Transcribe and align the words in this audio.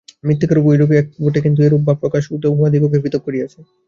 মৃত্তিকারূপে 0.23 0.69
ঐগুলি 0.73 0.95
এক 0.97 1.07
বটে, 1.21 1.39
কিন্তু 1.45 1.59
রূপ 1.63 1.81
বা 1.87 1.93
প্রকাশ 2.01 2.23
উহাদিগকে 2.53 2.97
পৃথক 3.03 3.21
করিয়াছে। 3.25 3.59